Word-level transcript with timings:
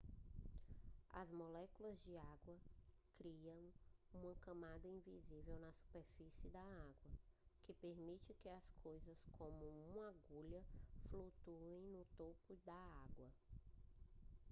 as 1.13 1.31
moléculas 1.31 2.03
de 2.07 2.17
água 2.17 2.57
criam 3.13 3.71
uma 4.11 4.33
camada 4.37 4.87
invisível 4.87 5.59
na 5.59 5.71
superfície 5.73 6.49
da 6.49 6.59
água 6.59 7.13
que 7.61 7.71
permite 7.71 8.33
que 8.33 8.51
coisas 8.81 9.23
como 9.37 9.63
uma 9.91 10.07
agulha 10.09 10.65
flutuem 11.07 11.83
no 11.91 12.03
topo 12.17 12.57
da 12.65 12.73
água 12.73 13.31